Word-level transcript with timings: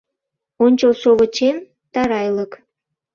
Ончылшовычем- 0.63 1.57
тарайлык. 1.93 2.51